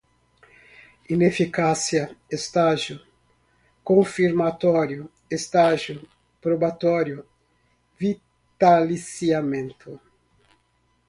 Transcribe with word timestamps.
ineficácia, 1.07 2.17
estágio 2.27 2.99
confirmatório, 3.83 5.07
estágio 5.29 6.09
probatório, 6.41 7.23
vitaliciamento 7.99 10.01